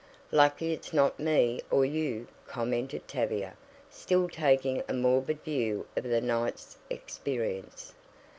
[0.31, 3.55] "Lucky it's not me or you," commented Tavia,
[3.91, 7.93] still taking a morbid view of the night's experience.